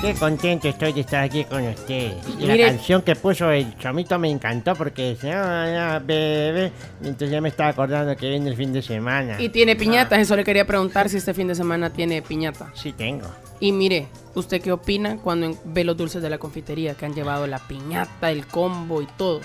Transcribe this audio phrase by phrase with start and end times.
[0.00, 2.12] Qué contento estoy de estar aquí con usted.
[2.38, 6.70] Y Mire- la canción que puso el chomito me encantó porque decía, "Ah, bebé.
[7.02, 9.40] Entonces ya me estaba acordando que viene el fin de semana.
[9.42, 12.70] Y tiene piñatas, eso le quería preguntar si este fin de semana tiene piñata.
[12.74, 13.26] Sí tengo.
[13.58, 14.06] Y mire,
[14.36, 17.58] ¿usted qué opina cuando en- ve los dulces de la confitería que han llevado la
[17.58, 19.40] piñata, el combo y todo?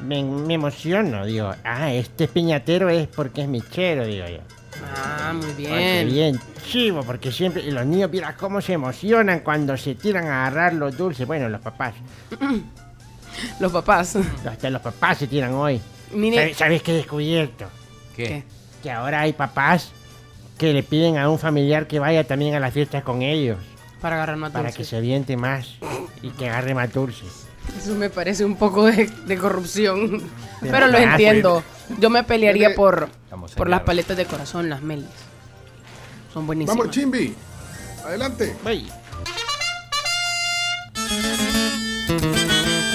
[0.00, 4.38] Me, me emociono, digo, ah, este piñatero es porque es michero, digo yo.
[4.96, 6.08] Ah, muy bien.
[6.08, 10.46] bien, chivo, porque siempre y los niños, mira cómo se emocionan cuando se tiran a
[10.46, 11.26] agarrar los dulces.
[11.26, 11.94] Bueno, los papás.
[13.60, 14.14] Los papás.
[14.46, 15.80] Hasta los papás se tiran hoy.
[16.12, 17.64] Mire, ¿Sabes, sabes qué he descubierto?
[18.14, 18.44] ¿qué?
[18.82, 19.90] Que ahora hay papás
[20.58, 23.56] que le piden a un familiar que vaya también a las fiestas con ellos.
[24.02, 24.76] Para agarrar más Para dulces.
[24.76, 25.76] que se aviente más
[26.20, 27.46] y que agarre más dulces.
[27.78, 30.22] Eso me parece un poco de, de corrupción.
[30.60, 31.62] Pero Pero lo ah, entiendo.
[31.98, 33.08] Yo me pelearía Tiene- por,
[33.56, 35.06] por las paletas de corazón, las melis.
[36.32, 36.76] Son buenísimas.
[36.76, 37.34] Vamos, Chimbi.
[38.04, 38.56] Adelante.
[38.62, 38.88] Voy.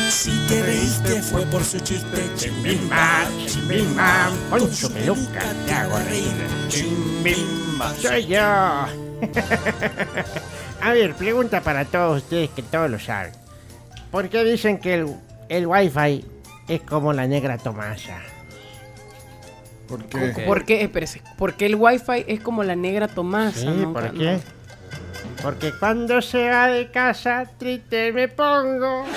[0.10, 6.34] Si te reíste fue por su chiste, Chimbimba, chimbimba, con su peluca te hago reír.
[6.68, 8.40] Chimbimba, soy yo.
[8.42, 8.90] a
[10.94, 13.32] ver, pregunta para todos ustedes que todos lo saben.
[14.12, 15.16] ¿Por qué dicen que el,
[15.50, 16.26] el wifi
[16.68, 18.20] es como la negra Tomasa?
[19.88, 20.44] ¿Por qué?
[20.46, 20.82] ¿Por qué?
[20.84, 21.22] Espérese.
[21.38, 23.60] ¿Por qué el wifi es como la negra Tomasa?
[23.60, 24.40] Sí, ¿por qué?
[25.42, 29.06] Porque cuando se va de casa, triste me pongo.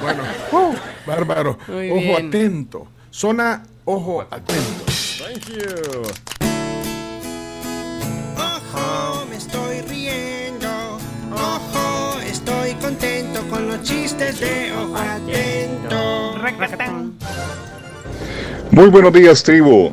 [0.00, 0.22] Bueno,
[1.06, 1.58] bárbaro.
[1.68, 2.28] Muy ojo bien.
[2.28, 2.88] atento.
[3.10, 4.84] Zona, ojo atento.
[8.74, 10.98] Ojo, me estoy riendo.
[11.32, 16.34] Ojo, estoy contento con los chistes de Ojo Atento.
[18.70, 19.92] Muy buenos días, tribu.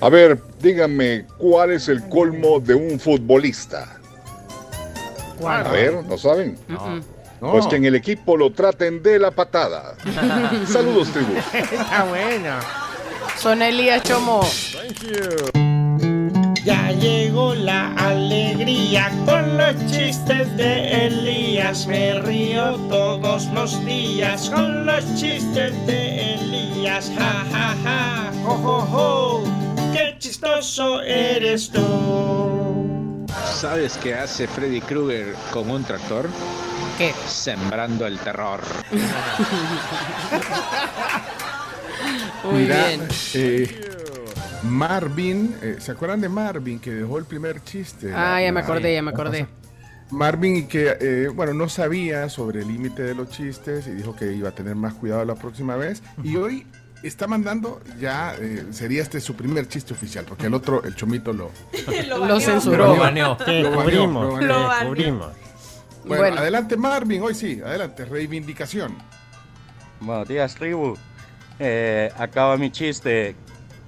[0.00, 3.98] A ver, díganme, ¿cuál es el colmo de un futbolista?
[5.44, 6.58] A ver, ¿no saben?
[6.68, 7.02] Mm-mm.
[7.40, 9.96] Pues que en el equipo lo traten de la patada.
[10.68, 11.34] Saludos, tribu.
[11.52, 12.58] Está bueno.
[13.36, 14.42] Son Elías Chomo.
[16.64, 21.86] Ya llegó la alegría con los chistes de Elías.
[21.88, 27.10] Me río todos los días con los chistes de Elías.
[27.18, 29.42] Ja, ja, ja, jo, jo, jo.
[29.92, 33.26] Qué chistoso eres tú.
[33.52, 36.28] ¿Sabes qué hace Freddy Krueger con un tractor?
[36.96, 37.12] ¿Qué?
[37.26, 38.60] Sembrando el terror.
[42.44, 43.08] Muy Mira, bien.
[43.34, 43.88] eh,
[44.64, 48.12] Marvin, eh, ¿se acuerdan de Marvin que dejó el primer chiste?
[48.14, 49.46] Ah, La- ya me la- acordé, ya me acordé.
[50.10, 54.14] Marvin y que, eh, bueno, no sabía sobre el límite de los chistes y dijo
[54.14, 56.02] que iba a tener más cuidado la próxima vez.
[56.22, 56.66] Y hoy
[57.02, 61.32] está mandando, ya eh, sería este su primer chiste oficial, porque el otro, el chomito
[61.32, 61.50] lo...
[62.26, 62.88] Lo censuró.
[62.94, 64.68] Lo baneó, descubrimos, lo te baneó.
[64.70, 65.32] descubrimos.
[66.04, 66.36] Bueno, Bueno.
[66.38, 68.96] adelante Marvin, hoy sí, adelante, reivindicación.
[70.00, 70.94] Buenos días, tribu.
[71.58, 73.34] Eh, acaba mi chiste.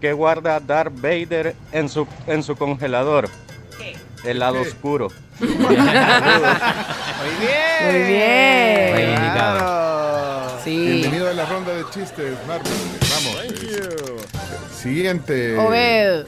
[0.00, 3.28] ¿Qué guarda Darth Vader en su, en su congelador?
[4.24, 4.68] El lado ¿Qué?
[4.68, 5.08] oscuro.
[5.40, 5.52] Muy
[8.08, 8.94] bien.
[8.94, 10.60] Reivindicado.
[10.64, 10.76] Sí.
[10.86, 12.72] Bienvenido a la ronda de chistes, Marvin.
[13.10, 13.36] Vamos.
[13.44, 14.16] eh,
[14.82, 15.58] siguiente.
[15.58, 16.26] Obed.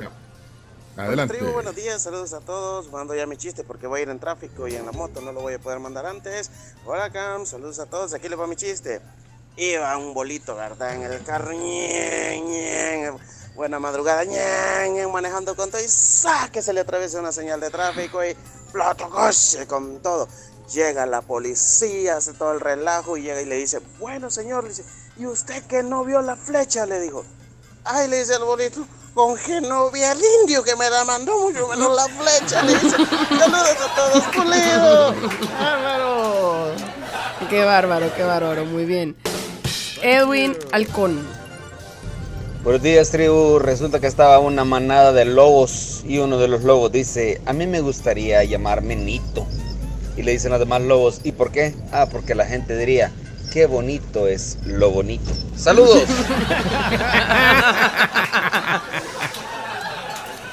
[0.98, 1.37] Adelante.
[1.37, 2.91] Tribu, buenos días, saludos a todos.
[2.91, 5.33] Mando ya mi chiste porque voy a ir en tráfico y en la moto no
[5.33, 6.50] lo voy a poder mandar antes.
[6.84, 8.12] Hola, Cam, saludos a todos.
[8.15, 9.00] Aquí les va mi chiste.
[9.56, 10.94] Iba un bolito, ¿verdad?
[10.94, 11.53] En el carro.
[13.56, 16.50] Buena madrugada, ñen, manejando con todo y ¡sa!
[16.52, 18.36] que se le atraviesa una señal de tráfico y
[18.70, 20.28] plato coche con todo.
[20.72, 24.70] Llega la policía, hace todo el relajo y llega y le dice, bueno señor, le
[24.70, 24.84] dice,
[25.16, 26.86] ¿y usted que no vio la flecha?
[26.86, 27.24] Le dijo.
[27.84, 31.38] Ay, le dice el bolito, con que no vi al indio que me la mandó
[31.38, 32.62] mucho menos la flecha.
[32.62, 32.97] Le dice,
[33.38, 35.14] saludos a todos, pulido.
[35.59, 36.74] Bárbaro.
[37.48, 38.64] Qué bárbaro, qué bárbaro.
[38.66, 39.16] Muy bien.
[40.02, 41.46] Edwin Halcón.
[42.66, 43.60] Buenos días, tribu.
[43.60, 47.65] Resulta que estaba una manada de lobos y uno de los lobos dice, a mí
[47.65, 49.47] me gustaría llamarme Nito.
[50.16, 51.77] Y le dicen los demás lobos, ¿y por qué?
[51.92, 53.13] Ah, porque la gente diría,
[53.53, 55.30] qué bonito es lo bonito.
[55.54, 56.09] ¡Saludos!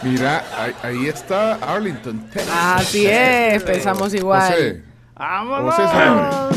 [0.03, 2.53] Mira, ahí, ahí está Arlington, Texas.
[2.53, 4.51] Así es, pensamos igual.
[4.53, 4.83] José.
[5.15, 5.73] ¡Vámonos!
[5.73, 6.52] José.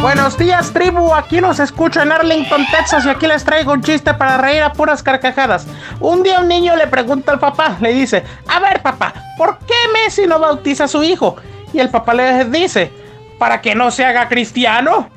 [0.00, 1.12] Buenos días, tribu.
[1.12, 4.72] Aquí los escucho en Arlington, Texas, y aquí les traigo un chiste para reír a
[4.72, 5.66] puras carcajadas.
[6.00, 9.74] Un día un niño le pregunta al papá, le dice, a ver papá, ¿por qué
[9.92, 11.36] Messi no bautiza a su hijo?
[11.72, 12.92] Y el papá le dice,
[13.38, 15.10] para que no se haga cristiano.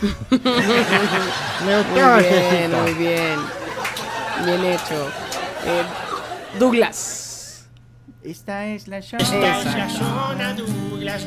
[1.60, 3.38] Muy bien, muy bien.
[4.44, 5.10] Bien hecho.
[5.66, 5.82] Eh,
[6.58, 7.68] Douglas.
[8.22, 9.22] Esta es la zona.
[9.22, 11.26] Esta es la zona Douglas.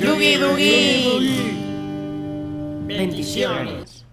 [2.85, 4.03] Bendiciones.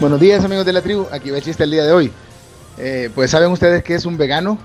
[0.00, 2.12] Buenos días amigos de la tribu, aquí va el chiste el día de hoy.
[2.78, 4.58] Eh, pues saben ustedes que es un vegano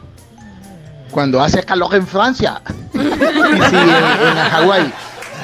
[1.12, 2.62] cuando hace calor en Francia.
[2.94, 4.94] y si en, en Hawái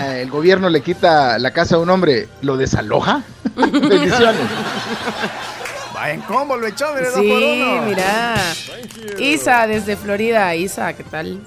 [0.01, 3.21] eh, el gobierno le quita la casa a un hombre, ¿lo desaloja?
[3.55, 4.41] Bendiciones.
[5.95, 7.81] Va en combo, lo echó, mire, dos por Sí, uno.
[7.83, 8.35] mira.
[9.19, 10.53] Isa desde Florida.
[10.55, 11.39] Isa, ¿qué tal?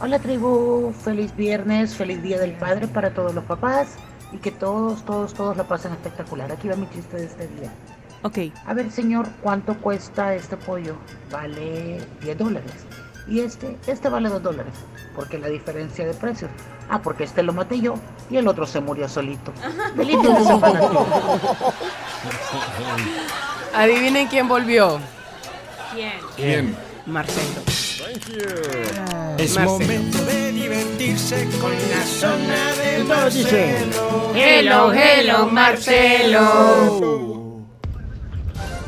[0.00, 3.96] Hola tribu, feliz viernes, feliz día del padre para todos los papás
[4.32, 6.50] y que todos, todos, todos la pasen espectacular.
[6.52, 7.70] Aquí va mi chiste de este día.
[8.22, 8.38] Ok.
[8.66, 10.96] A ver señor, ¿cuánto cuesta este pollo?
[11.30, 12.72] Vale 10 dólares.
[13.26, 14.72] Y este, este vale 2 dólares.
[15.14, 16.50] ¿Por qué la diferencia de precios?
[16.88, 17.94] Ah, porque este lo maté yo
[18.30, 19.52] y el otro se murió solito.
[23.74, 24.98] Adivinen quién volvió.
[26.36, 26.76] ¿Quién?
[27.06, 27.62] Marcelo.
[28.10, 29.68] Es Marcelo.
[29.68, 34.32] momento de divertirse con la zona dicen, Marcelo.
[34.34, 36.40] Hello, hello, Marcelo.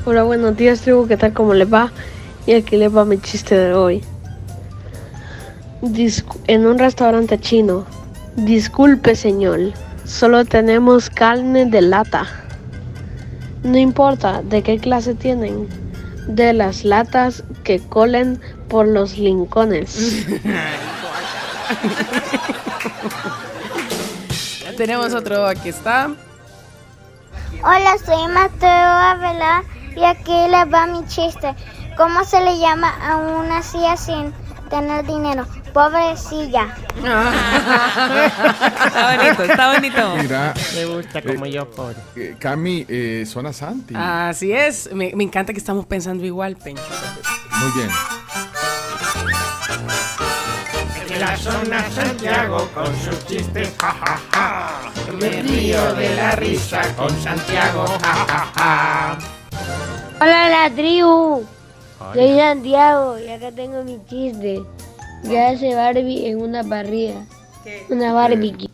[0.07, 1.35] Hola, buenos días, tribu, ¿qué tal?
[1.35, 1.93] ¿Cómo les va?
[2.47, 4.03] Y aquí les va mi chiste de hoy.
[5.83, 7.85] Discu- en un restaurante chino.
[8.37, 9.61] Disculpe, señor,
[10.07, 12.27] solo tenemos carne de lata.
[13.65, 15.69] No importa de qué clase tienen,
[16.31, 20.27] de las latas que colen por los lincones.
[24.65, 26.11] Ya tenemos otro, aquí está.
[27.63, 29.63] Hola, soy Mateo Avela
[29.95, 31.55] y aquí les va mi chiste.
[31.97, 34.33] ¿Cómo se le llama a una silla sin
[34.71, 35.47] tener dinero?
[35.73, 36.75] Pobrecilla.
[38.87, 40.17] Está bonito, está bonito.
[40.23, 41.97] Mira, Me gusta como yo, pobre.
[42.17, 43.95] eh, Cami, eh, Zona Santi.
[43.97, 44.93] Así es.
[44.93, 46.83] Me, me encanta que estamos pensando igual, Pencho.
[47.61, 47.91] Muy bien.
[51.11, 54.71] En la zona Santiago con sus chistes, ja, ja, ja.
[55.19, 59.19] Me río de la risa con Santiago, ja, ja, ja.
[60.21, 61.45] Hola, la tribu.
[62.15, 64.63] Soy Santiago y acá tengo mi chiste.
[65.23, 67.25] ¿Qué hace Barbie en una parrilla?
[67.89, 68.69] Una barbecue.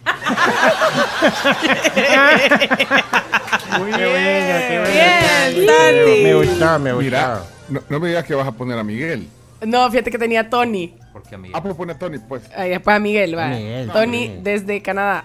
[3.78, 5.72] Muy bien, qué Bien, bueno.
[5.72, 6.22] Santi.
[6.22, 7.04] Me gustó, me gustó.
[7.04, 9.28] Mira, no, no me digas que vas a poner a Miguel.
[9.66, 10.94] No, fíjate que tenía Tony.
[11.52, 12.42] Ah, pues pone a Tony, pues.
[12.56, 13.48] Ahí después a Miguel, va.
[13.48, 15.24] Miguel, Tony desde Canadá.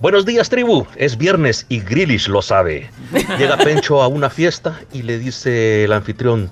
[0.00, 0.86] Buenos días, tribu.
[0.96, 2.90] Es viernes y Grillish lo sabe.
[3.38, 6.50] Llega Pencho a una fiesta y le dice el anfitrión: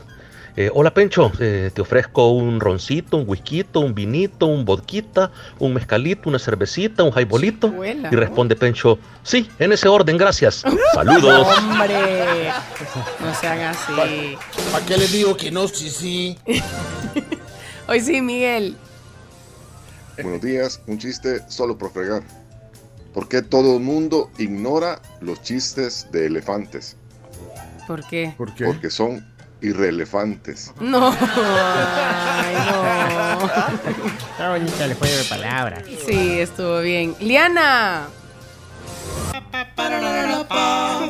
[0.57, 5.75] eh, Hola, Pencho, eh, te ofrezco un roncito, un whisky, un vinito, un vodquita, un
[5.75, 7.73] mezcalito, una cervecita, un jaibolito.
[7.85, 10.63] Y responde Pencho: Sí, en ese orden, gracias.
[10.95, 11.47] Saludos.
[11.59, 12.51] Hombre,
[13.21, 14.37] no se haga así.
[14.73, 15.67] ¿Para qué les digo que no?
[15.69, 16.39] Sí, sí.
[17.89, 18.77] Hoy sí, Miguel.
[20.23, 22.23] Buenos días, un chiste solo por fregar.
[23.13, 26.97] ¿Por qué todo el mundo ignora los chistes de elefantes?
[27.87, 28.35] ¿Por qué?
[28.37, 28.65] ¿Por qué?
[28.65, 29.25] Porque son
[29.65, 30.73] irrelefantes.
[30.81, 31.09] No.
[31.21, 33.47] Ay, no.
[34.31, 35.85] Está bonito el juego de palabras.
[36.07, 37.17] Sí, estuvo bien.
[37.21, 38.09] Liana.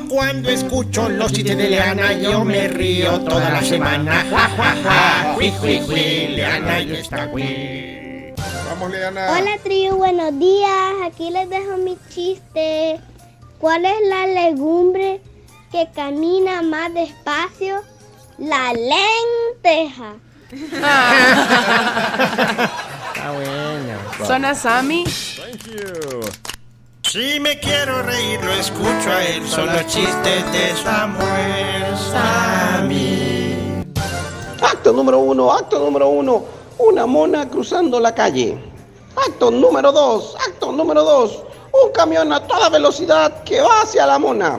[0.08, 4.24] Cuando escucho los chistes de Leana, yo me río toda la semana.
[4.30, 5.36] Ja, ja, ja.
[5.88, 8.32] Leana está jui.
[8.68, 9.32] Vamos, Leana.
[9.32, 9.96] Hola, tribu.
[9.96, 10.92] Buenos días.
[11.06, 13.00] Aquí les dejo mi chiste.
[13.58, 15.20] ¿Cuál es la legumbre
[15.72, 17.82] que camina más despacio?
[18.38, 20.14] La lenteja.
[20.50, 21.12] Está
[23.32, 23.98] bueno.
[24.26, 25.04] Zona Sami.
[27.02, 29.46] Si me quiero reír, lo escucho a él.
[29.46, 33.84] Son los chistes de Samuel Sammy.
[34.60, 36.44] Acto número uno, acto número uno.
[36.78, 38.58] Una mona cruzando la calle.
[39.16, 41.42] Acto número dos, acto número dos.
[41.72, 44.58] Un camión a toda velocidad que va hacia la mona.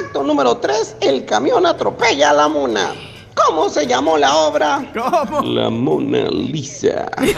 [0.00, 2.94] Acto número tres, el camión atropella a la mona.
[3.34, 4.90] ¿Cómo se llamó la obra?
[4.94, 5.42] ¿Cómo?
[5.42, 7.10] La Mona Lisa.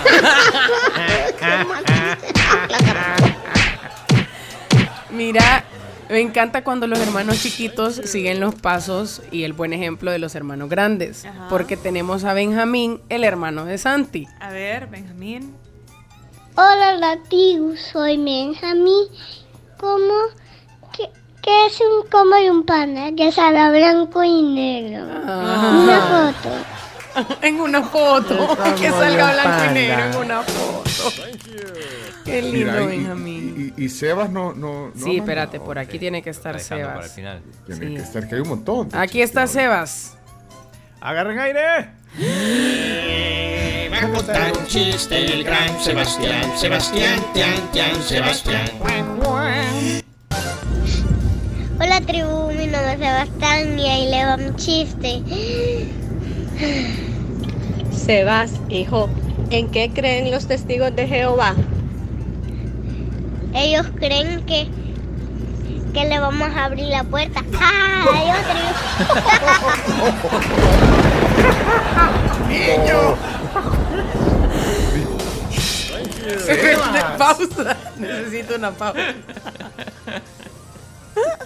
[5.10, 5.64] Mira,
[6.08, 10.34] Me encanta cuando los hermanos chiquitos siguen los pasos y el buen ejemplo de los
[10.34, 11.24] hermanos grandes.
[11.24, 11.46] Ajá.
[11.48, 14.28] Porque tenemos a Benjamín, el hermano de Santi.
[14.38, 15.54] A ver, Benjamín.
[16.54, 19.06] Hola, Latigo, soy Benjamín.
[19.78, 20.12] ¿Cómo?
[21.42, 23.10] ¿Qué, qué es un como y un pana?
[23.16, 25.04] Que sale blanco y negro.
[25.04, 27.36] Una foto.
[27.42, 28.56] en una foto.
[28.80, 29.72] Que salga blanco y panda.
[29.72, 31.12] negro en una foto.
[32.24, 33.74] Qué lindo, Mira, y- Benjamín.
[33.76, 34.52] Y, y Sebas no.
[34.52, 36.92] no, no Sí, espérate, por aquí tiene que estar Sebas.
[36.94, 37.42] para el final.
[37.66, 37.94] Tiene Sí.
[37.96, 38.88] que estar, que hay un montón.
[38.88, 40.16] de Aquí está Sebas.
[41.00, 41.88] Agarren aire.
[43.92, 48.70] Va a contar un chiste el gran Sebastián, Sebastián, Tian, Tian, Sebastián.
[52.06, 52.48] Tribu.
[52.52, 55.22] Mi nombre es Sebastián y ahí le va mi chiste.
[57.92, 59.08] Sebas, hijo,
[59.50, 61.54] ¿en qué creen los testigos de Jehová?
[63.54, 64.68] Ellos creen que
[65.92, 67.44] que le vamos a abrir la puerta.
[67.60, 68.32] ¡Ay,
[72.48, 73.16] ¡Niño!
[76.46, 77.18] Sebas.
[77.18, 77.76] pausa.
[77.98, 79.14] Necesito una pausa.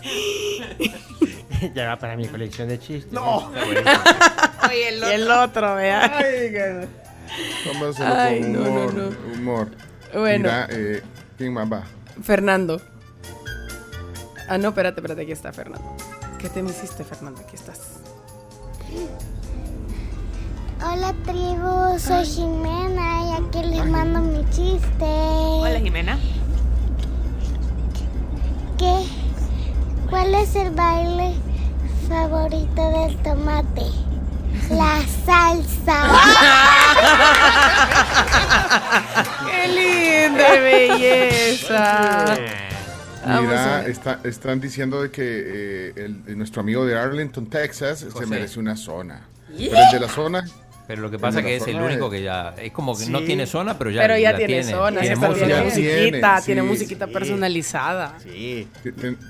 [1.75, 3.11] Ya va para mi colección de chistes.
[3.13, 3.51] No.
[4.69, 5.11] Oye, el otro.
[5.11, 6.23] Y el otro, vea.
[7.67, 8.95] Vamos a hacerlo Ay, con no, no, humor.
[8.95, 9.33] no.
[9.35, 9.69] humor.
[10.15, 10.45] Bueno.
[10.45, 11.03] Mira, eh,
[11.39, 11.83] ¿quién más va?
[12.23, 12.81] Fernando.
[14.49, 15.97] Ah, no, espérate, espérate, aquí está Fernando.
[16.39, 17.41] ¿Qué te me hiciste, Fernando?
[17.41, 18.01] Aquí estás.
[20.85, 21.99] Hola, tribu.
[21.99, 25.05] Soy Jimena y aquí les mando mi chiste.
[25.05, 26.19] Hola, Jimena.
[30.29, 31.35] ¿Cuál es el baile
[32.09, 33.83] favorito del tomate?
[34.71, 36.03] La salsa.
[39.47, 39.69] ¡Qué
[40.29, 42.37] linda belleza!
[43.25, 48.27] Mira, está- están diciendo de que eh, el- el- nuestro amigo de Arlington, Texas, se
[48.27, 49.29] merece una zona.
[49.57, 49.71] Yeah.
[49.71, 50.45] Pero el de la zona.
[50.87, 52.55] Pero lo que pasa de la que es el único que ya.
[52.63, 54.03] Es como que no tiene zona, pero ya.
[54.03, 55.35] Pero ya la tiene, zona, tiene música.
[55.35, 58.19] tiene musiquita, sí, tiene musiquita personalizada.
[58.23, 58.69] Sí.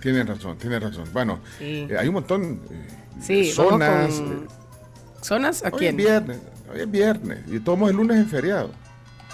[0.02, 1.04] Tienen razón, tienen razón.
[1.12, 1.86] Bueno, Sí.
[1.90, 2.60] eh, hay un montón.
[2.70, 2.88] eh,
[3.22, 4.14] Sí, zonas.
[4.14, 4.48] con-
[5.22, 5.62] ¿Zonas?
[5.64, 5.96] ¿A Hoy es quién?
[5.96, 6.38] viernes,
[6.72, 7.38] hoy es viernes.
[7.48, 8.70] Y tomamos el lunes en feriado.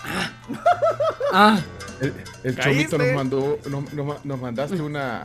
[1.33, 1.59] Ah.
[2.01, 2.13] El,
[2.45, 3.59] el chomito nos mandó,
[4.25, 5.25] nos mandaste una.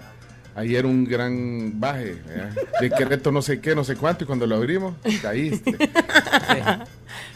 [0.58, 2.52] Ayer un gran baje, ¿verdad?
[2.82, 5.78] decreto no sé qué, no sé cuánto, y cuando lo abrimos, caíste.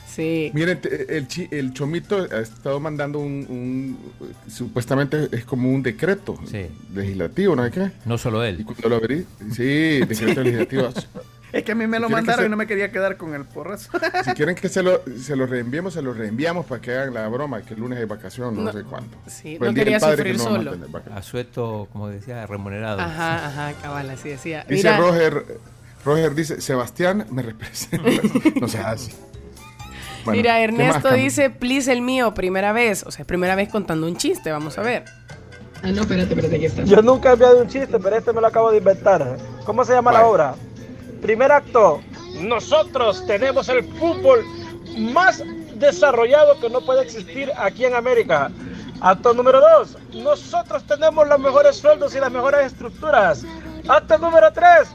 [0.07, 0.51] Sí.
[0.53, 3.97] Miren, el, chi- el chomito ha estado mandando un, un-
[4.51, 6.37] supuestamente es como un decreto
[6.93, 7.91] legislativo, ¿no sé qué?
[8.05, 8.59] No solo él.
[8.59, 10.89] Y cuando lo abrí, sí, decreto legislativo.
[11.53, 13.17] Es que a mí me lo ¿Quieren que mandaron se- y no me quería quedar
[13.17, 13.89] con el porrazo.
[14.25, 17.27] Si quieren que se lo, se lo reenviemos, se lo reenviamos para que hagan la
[17.27, 19.17] broma, que el lunes hay vacación, no, No, sé cuándo.
[19.27, 20.75] sí, Por no quería sufrir que no solo.
[21.13, 22.99] Asueto, como decía, remunerado.
[23.01, 24.65] Ajá, ajá, cabal, así decía.
[24.67, 25.45] Dice Mira, Roger,
[26.05, 28.09] Roger dice, Sebastián me representa.
[28.61, 29.11] no se hace.
[30.23, 33.03] Bueno, mira, ¿qué más, Ernesto dice, please el mío, primera vez.
[33.07, 35.05] O sea, primera vez contando un chiste, vamos a ver.
[35.83, 36.83] Ah, no, espérate, espérate, aquí está.
[36.83, 39.37] Yo nunca he enviado un chiste, pero este me lo acabo de inventar.
[39.65, 40.55] ¿Cómo se llama la obra?
[41.21, 42.01] Primer acto.
[42.39, 44.43] Nosotros tenemos el fútbol
[44.97, 45.43] más
[45.75, 48.51] desarrollado que no puede existir aquí en América.
[49.01, 49.97] Acto número dos.
[50.13, 53.43] Nosotros tenemos los mejores sueldos y las mejores estructuras.
[53.87, 54.89] Acto número tres.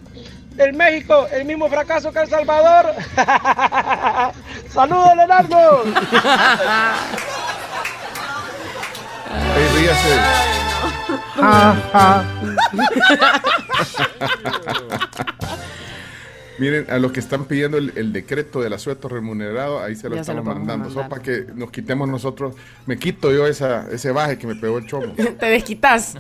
[0.59, 2.95] En México, el mismo fracaso que El Salvador.
[4.71, 5.83] ¡Saludos, Leonardo!
[9.57, 10.21] Ey, ríase.
[16.59, 20.17] Miren, a los que están pidiendo el, el decreto del asueto remunerado, ahí se lo
[20.17, 20.91] Ya se estamos lo mandando.
[20.91, 22.55] Solo para que nos quitemos nosotros.
[22.87, 25.13] Me quito yo esa, ese baje que me pegó el chomo.
[25.39, 26.17] Te desquitas.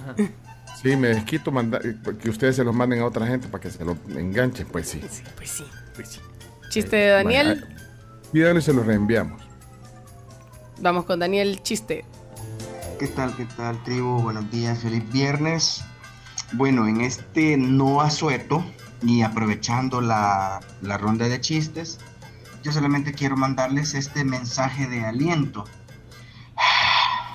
[0.82, 1.82] Sí, me desquito mandar,
[2.20, 4.66] que ustedes se los manden a otra gente para que se lo enganchen.
[4.66, 5.00] Pues sí.
[5.36, 5.64] Pues sí.
[6.68, 7.60] Chiste de Daniel.
[7.60, 7.76] Bueno,
[8.32, 9.42] Pídanlo y se los reenviamos.
[10.80, 12.04] Vamos con Daniel, chiste.
[12.98, 14.20] ¿Qué tal, qué tal, tribu?
[14.20, 15.82] Buenos días, feliz viernes.
[16.52, 18.64] Bueno, en este no asueto
[19.02, 21.98] y aprovechando la, la ronda de chistes,
[22.62, 25.64] yo solamente quiero mandarles este mensaje de aliento.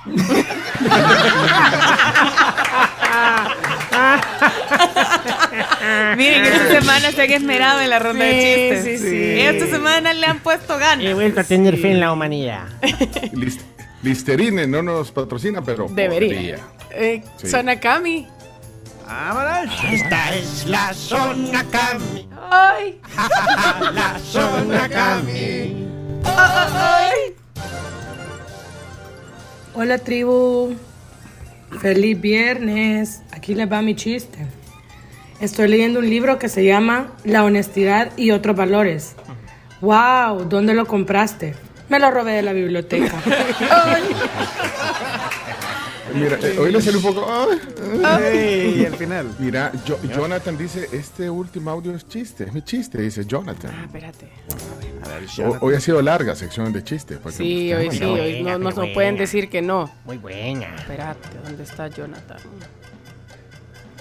[6.17, 9.01] Miren, esta semana se han esmerado en la ronda Sí, de chistes.
[9.01, 9.39] sí, sí.
[9.41, 11.05] Esta semana le han puesto ganas.
[11.05, 12.67] He vuelto a tener fe en la humanidad.
[13.33, 13.61] List-
[14.03, 16.57] Listerine no nos patrocina, pero Debería.
[16.91, 17.47] Eh, Sí.
[17.49, 17.79] Zona
[19.91, 22.29] Esta es la zona Cami.
[22.49, 23.01] ¡Ay!
[23.93, 25.85] la zona Cami.
[26.23, 27.35] ¡Ay!
[29.73, 30.75] Hola tribu,
[31.81, 33.21] feliz viernes.
[33.33, 34.47] Aquí les va mi chiste.
[35.41, 39.15] Estoy leyendo un libro que se llama La honestidad y otros valores.
[39.81, 40.45] ¡Wow!
[40.45, 41.53] ¿Dónde lo compraste?
[41.89, 43.21] Me lo robé de la biblioteca.
[46.13, 47.25] Mira, eh, hoy le salió un poco.
[48.03, 49.35] ay, Ey, al final.
[49.39, 53.71] Mira, Jo- Jonathan dice: Este último audio es chiste, es mi chiste, dice Jonathan.
[53.73, 54.29] Ah, espérate.
[55.43, 57.17] Ho- Hoy ha sido larga sección de chistes.
[57.21, 59.91] porque Sí, hoy sí, hoy no, no, no pueden decir que no.
[60.05, 60.75] Muy buena.
[60.75, 62.37] Espérate, ¿dónde está Jonathan?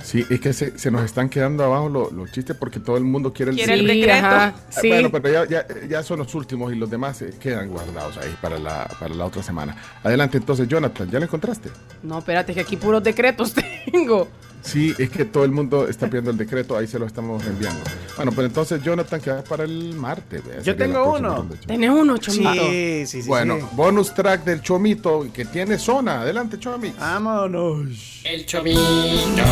[0.02, 3.04] Sí, es que se, se nos están quedando abajo lo- los chistes porque todo el
[3.04, 4.12] mundo quiere el Quiere el decreto.
[4.26, 4.54] ajá.
[4.70, 4.88] Sí.
[4.88, 8.34] Bueno, pero ya, ya, ya son los últimos y los demás se quedan guardados ahí
[8.40, 9.76] para la, para la otra semana.
[10.02, 11.70] Adelante, entonces, Jonathan, ¿ya lo encontraste?
[12.02, 13.54] No, espérate, que aquí puros decretos
[13.92, 14.28] tengo.
[14.62, 17.80] Sí, es que todo el mundo está pidiendo el decreto, ahí se lo estamos enviando.
[18.16, 20.42] Bueno, pues entonces, Jonathan, queda para el martes.
[20.44, 21.48] Yo sería tengo uno.
[21.66, 22.52] ¿Tenés uno, Chomito?
[22.52, 23.28] Sí, sí, sí.
[23.28, 23.66] Bueno, sí.
[23.72, 26.20] bonus track del Chomito que tiene zona.
[26.22, 26.96] Adelante, Chomix.
[26.98, 28.20] Vámonos.
[28.24, 29.42] El chomito,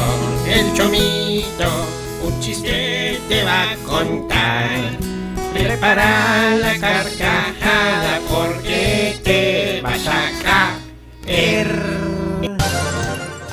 [0.47, 1.65] el chomito,
[2.25, 4.69] un chiste te va a contar.
[5.53, 10.77] Prepara la carcajada porque te vas a
[11.25, 12.08] caer.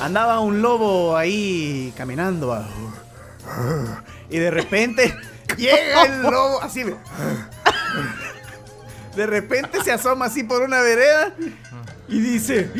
[0.06, 2.64] Andaba un lobo ahí caminando.
[4.30, 5.18] Y de repente
[5.58, 6.84] llega el lobo así.
[9.16, 11.34] De repente se asoma así por una vereda
[12.08, 12.72] y dice: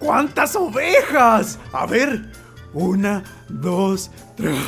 [0.00, 1.60] ¿Cuántas ovejas?
[1.72, 2.20] A ver,
[2.72, 4.58] una, dos, tres.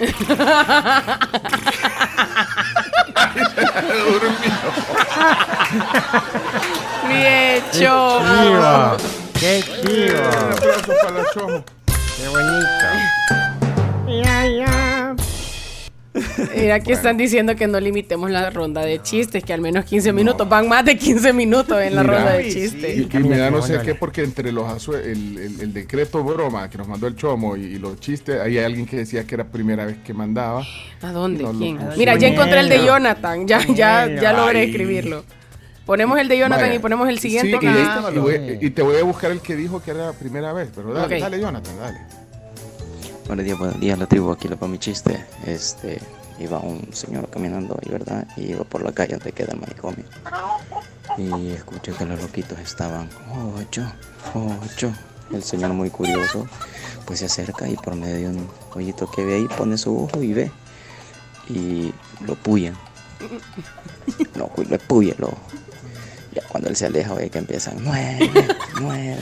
[7.08, 8.96] Bien, Chomo.
[9.40, 10.18] ¡Qué chivo!
[10.18, 11.64] Un aplauso para la Chomo.
[11.86, 12.66] ¡Qué bonito!
[14.24, 15.16] Ya, ya.
[16.56, 20.12] Mira, aquí están diciendo que no limitemos la ronda de chistes, que al menos 15
[20.12, 20.48] minutos.
[20.48, 22.96] Van más de 15 minutos en la Mira, ronda de chistes.
[22.98, 26.22] Y, y me da no sé qué, porque entre los azue- el, el- el decreto
[26.22, 29.24] broma que nos mandó el Chomo y, y los chistes, ahí hay alguien que decía
[29.26, 30.64] que era primera vez que mandaba.
[31.02, 31.42] ¿A dónde?
[31.42, 31.78] No, ¿Quién?
[31.96, 32.92] Mira, ya encontré el de Bueno.
[32.92, 33.48] Jonathan.
[33.48, 34.70] Ya, ya, ya logré Ay.
[34.70, 35.24] escribirlo.
[35.86, 36.74] Ponemos el de Jonathan Vaya.
[36.74, 37.52] y ponemos el siguiente.
[37.52, 39.90] Sí, que y, ya- y voy- y te voy a buscar el que dijo que
[39.90, 41.98] era la primera vez, pero dale, dale Jonathan, dale.
[43.26, 45.24] Buenos días, buenos días, la tribu, aquí le va mi chiste.
[45.46, 46.00] Este,
[46.38, 48.26] iba un señor caminando ahí, ¿verdad?
[48.36, 50.04] Y iba por la calle donde queda el manicomio.
[51.18, 53.08] Y escuché que los loquitos estaban,
[53.58, 53.86] ocho,
[54.34, 54.92] ocho.
[55.32, 56.46] El señor muy curioso,
[57.06, 60.22] pues se acerca y por medio de un hoyito que ve ahí pone su ojo
[60.22, 60.50] y ve.
[61.48, 61.92] Y
[62.26, 62.74] lo puyan.
[64.36, 65.38] No, lo puya el ojo.
[66.34, 68.30] Ya cuando él se aleja, ve que empiezan, nueve,
[68.80, 69.16] nueve.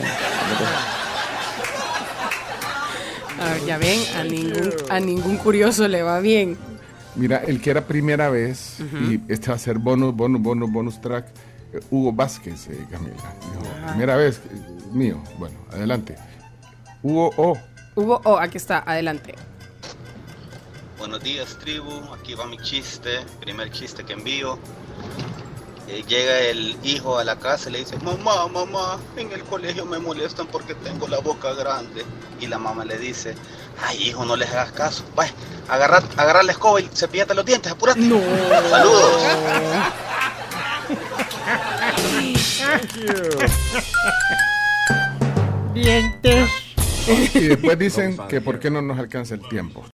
[3.40, 6.56] A ver, ya ven, a ningún, a ningún curioso le va bien.
[7.14, 11.00] Mira, el que era primera vez, y este va a ser bonus, bonus, bonus, bonus
[11.00, 11.26] track,
[11.74, 13.14] eh, Hugo Vázquez, eh, Camila.
[13.14, 15.22] Dijo, primera vez, eh, mío.
[15.38, 16.16] Bueno, adelante.
[17.02, 17.58] Hugo O.
[17.94, 19.34] Hugo, oh, aquí está, adelante.
[20.98, 21.90] Buenos días, tribu.
[22.14, 24.58] Aquí va mi chiste, primer chiste que envío.
[25.88, 29.84] Eh, llega el hijo a la casa y le dice, mamá, mamá, en el colegio
[29.84, 32.04] me molestan porque tengo la boca grande.
[32.40, 33.34] Y la mamá le dice,
[33.84, 35.04] ay hijo, no les hagas caso.
[35.14, 35.32] Vaya,
[35.68, 38.00] agarra, agarra la escoba y cepillate los dientes, apúrate.
[38.00, 39.22] Saludos.
[45.74, 46.48] Dientes.
[47.34, 49.84] Y después dicen que por qué no nos alcanza el tiempo.